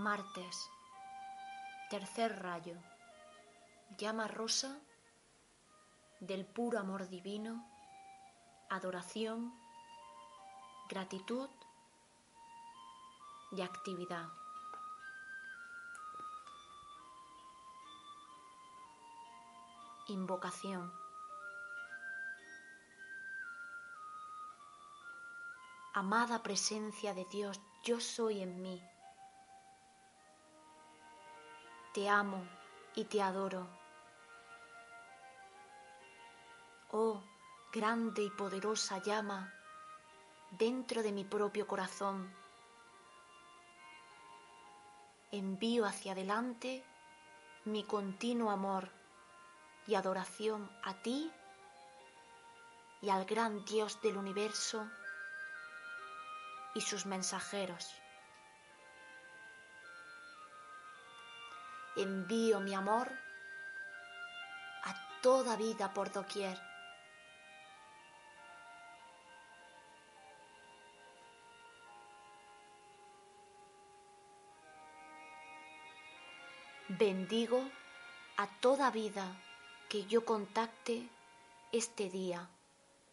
[0.00, 0.70] Martes.
[1.90, 2.74] Tercer rayo.
[3.98, 4.80] Llama rosa
[6.20, 7.62] del puro amor divino,
[8.70, 9.52] adoración,
[10.88, 11.50] gratitud
[13.52, 14.30] y actividad.
[20.08, 20.90] Invocación.
[25.92, 28.89] Amada presencia de Dios, yo soy en mí.
[32.00, 32.42] Te amo
[32.94, 33.68] y te adoro.
[36.92, 37.22] Oh,
[37.70, 39.52] grande y poderosa llama
[40.52, 42.34] dentro de mi propio corazón.
[45.30, 46.82] Envío hacia adelante
[47.66, 48.88] mi continuo amor
[49.86, 51.30] y adoración a ti
[53.02, 54.88] y al gran Dios del universo
[56.74, 57.92] y sus mensajeros.
[61.96, 63.10] Envío mi amor
[64.84, 66.58] a toda vida por doquier.
[76.88, 77.62] Bendigo
[78.36, 79.36] a toda vida
[79.88, 81.08] que yo contacte
[81.72, 82.48] este día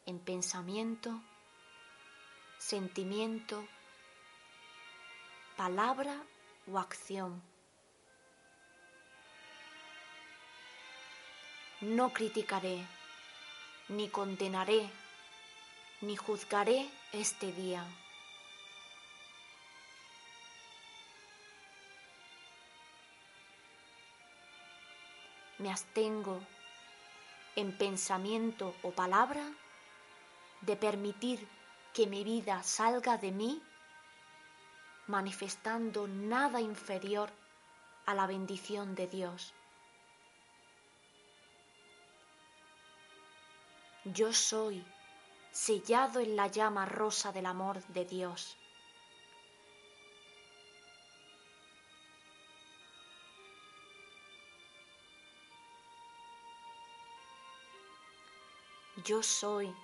[0.05, 1.21] en pensamiento,
[2.57, 3.67] sentimiento,
[5.55, 6.23] palabra
[6.71, 7.41] o acción.
[11.81, 12.83] No criticaré,
[13.89, 14.89] ni condenaré,
[16.01, 17.85] ni juzgaré este día.
[25.59, 26.41] Me abstengo
[27.55, 29.43] en pensamiento o palabra
[30.61, 31.47] de permitir
[31.93, 33.61] que mi vida salga de mí
[35.05, 37.29] manifestando nada inferior
[38.07, 39.53] a la bendición de Dios.
[44.13, 44.85] Yo soy
[45.51, 48.55] sellado en la llama rosa del amor de Dios.
[59.03, 59.75] Yo soy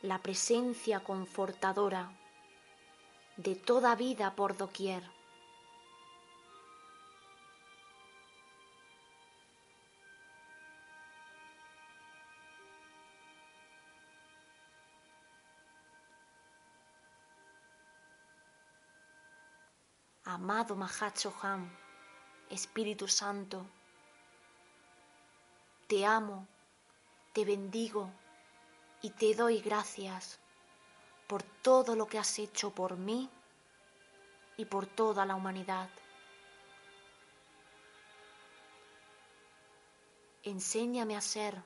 [0.00, 2.10] la presencia confortadora
[3.36, 5.13] de toda vida por doquier.
[20.34, 21.70] Amado Mahachohan,
[22.50, 23.64] Espíritu Santo,
[25.86, 26.48] te amo,
[27.32, 28.10] te bendigo
[29.00, 30.40] y te doy gracias
[31.28, 33.30] por todo lo que has hecho por mí
[34.56, 35.88] y por toda la humanidad.
[40.42, 41.62] Enséñame a ser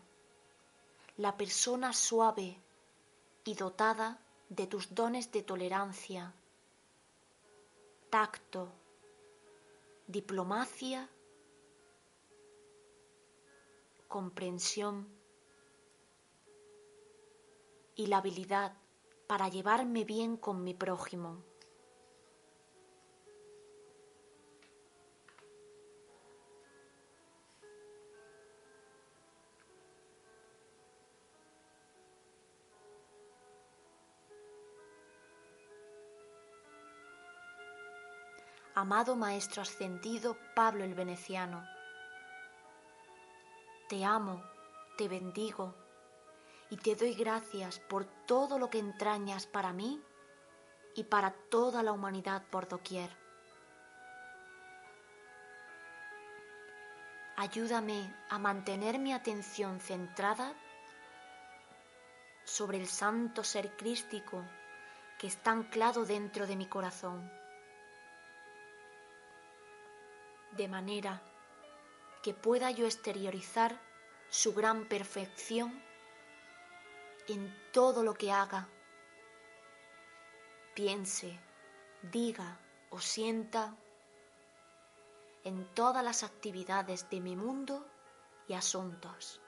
[1.16, 2.60] la persona suave
[3.44, 4.18] y dotada
[4.50, 6.34] de tus dones de tolerancia,
[8.10, 8.72] tacto,
[10.06, 11.10] diplomacia,
[14.08, 15.06] comprensión
[17.94, 18.72] y la habilidad
[19.26, 21.42] para llevarme bien con mi prójimo.
[38.80, 41.66] Amado Maestro Ascendido Pablo el Veneciano,
[43.88, 44.40] te amo,
[44.96, 45.74] te bendigo
[46.70, 50.00] y te doy gracias por todo lo que entrañas para mí
[50.94, 53.10] y para toda la humanidad por doquier.
[57.36, 60.54] Ayúdame a mantener mi atención centrada
[62.44, 64.44] sobre el santo ser crístico
[65.18, 67.37] que está anclado dentro de mi corazón,
[70.52, 71.22] de manera
[72.22, 73.80] que pueda yo exteriorizar
[74.28, 75.82] su gran perfección
[77.28, 78.68] en todo lo que haga,
[80.74, 81.38] piense,
[82.02, 82.58] diga
[82.90, 83.76] o sienta,
[85.44, 87.86] en todas las actividades de mi mundo
[88.48, 89.40] y asuntos.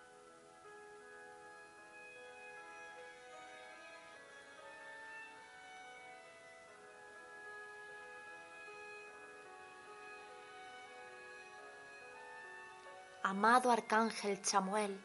[13.30, 15.00] Amado Arcángel Chamuel,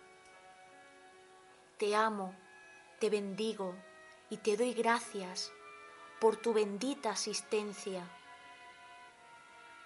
[1.77, 2.33] te amo
[2.99, 3.75] te bendigo
[4.31, 5.51] y te doy gracias
[6.19, 8.03] por tu bendita asistencia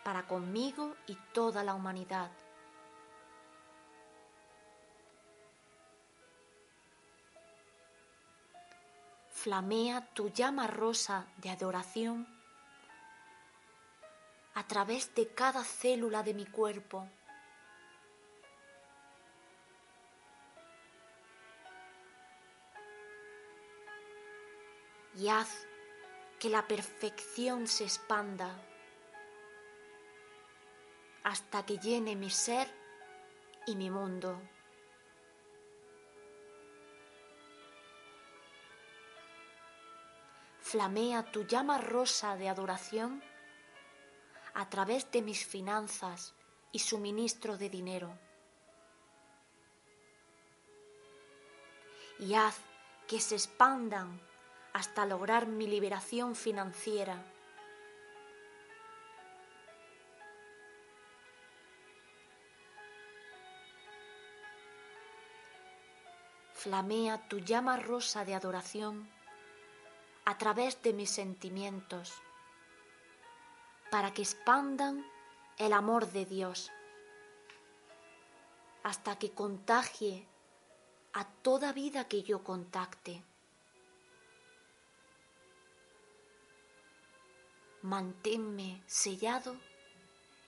[0.06, 2.32] para conmigo y toda la humanidad.
[9.32, 12.26] Flamea tu llama rosa de adoración
[14.54, 17.06] a través de cada célula de mi cuerpo.
[25.20, 25.68] Y haz
[26.40, 28.56] que la perfección se expanda
[31.26, 32.70] hasta que llene mi ser
[33.68, 34.42] y mi mundo.
[40.62, 43.22] Flamea tu llama rosa de adoración
[44.54, 46.34] a través de mis finanzas
[46.72, 48.18] y suministro de dinero.
[52.20, 52.58] Y haz
[53.06, 54.29] que se expandan
[54.74, 57.24] hasta lograr mi liberación financiera.
[66.54, 69.10] Flamea tu llama rosa de adoración
[70.26, 72.14] a través de mis sentimientos,
[73.90, 75.06] para que expandan
[75.58, 76.70] el amor de Dios,
[78.84, 80.28] hasta que contagie
[81.14, 83.24] a toda vida que yo contacte.
[87.82, 89.56] Manténme sellado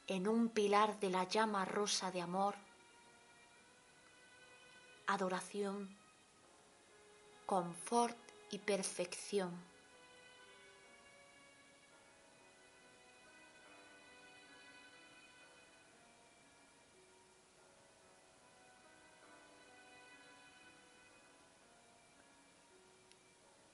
[0.07, 2.56] en un pilar de la llama rosa de amor,
[5.07, 5.98] adoración,
[7.45, 8.18] confort
[8.51, 9.72] y perfección.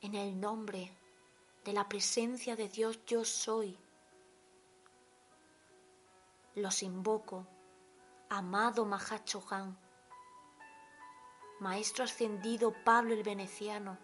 [0.08, 0.90] en el nombre
[1.68, 3.78] de la presencia de Dios yo soy.
[6.56, 7.46] Los invoco,
[8.30, 9.78] amado Mahachohan,
[11.60, 13.98] Maestro ascendido Pablo el Veneciano,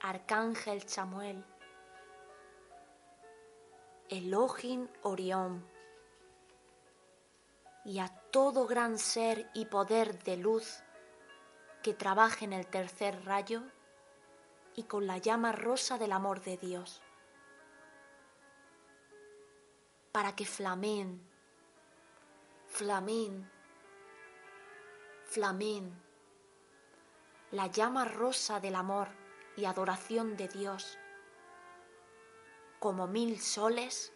[0.00, 1.44] Arcángel Samuel,
[4.08, 5.66] Elohim Orión,
[7.84, 10.80] y a todo gran ser y poder de luz
[11.82, 13.64] que trabaje en el tercer rayo
[14.78, 17.02] y con la llama rosa del amor de Dios,
[20.12, 21.20] para que flameen,
[22.68, 23.50] flameen,
[25.24, 26.00] flameen
[27.50, 29.08] la llama rosa del amor
[29.56, 30.96] y adoración de Dios,
[32.78, 34.12] como mil soles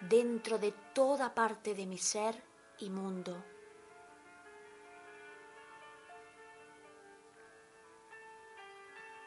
[0.00, 2.40] dentro de toda parte de mi ser
[2.78, 3.44] y mundo.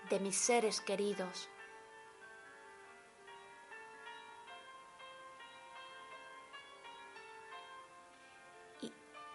[0.09, 1.49] De mis seres queridos.
[8.81, 8.91] Y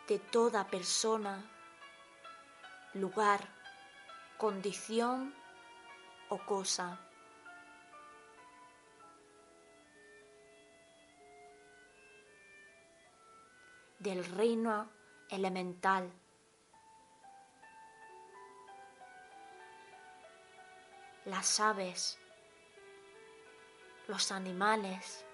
[0.08, 1.44] de toda persona,
[2.94, 3.40] lugar,
[4.38, 5.34] condición
[6.28, 7.08] o cosa.
[13.98, 14.90] del reino
[15.30, 16.12] elemental
[21.24, 22.18] las aves,
[24.08, 25.24] los animales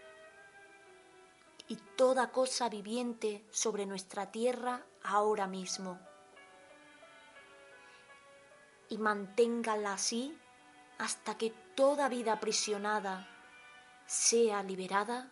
[1.68, 5.98] y toda cosa viviente sobre nuestra tierra ahora mismo.
[8.88, 10.38] Y manténgala así
[10.98, 13.28] hasta que toda vida aprisionada
[14.06, 15.30] sea liberada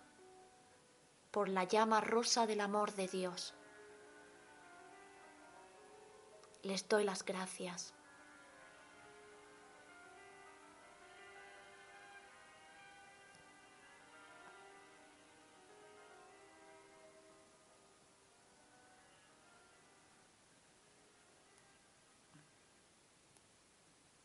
[1.31, 3.55] por la llama rosa del amor de Dios.
[6.63, 7.95] Les doy las gracias.